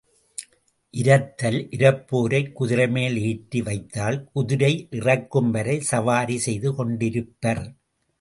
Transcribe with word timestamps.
இரத்தல் 0.93 1.57
இரப்போரைக் 1.69 2.49
குதிரைமேல் 2.59 3.17
ஏற்றி 3.21 3.61
வைத்தால் 3.61 4.17
குதிரை 4.33 4.87
இறக்கும்வரை 4.91 5.77
சவாரி 5.81 6.37
செய்து 6.37 6.71
கொண்டிருப்பர். 6.71 7.63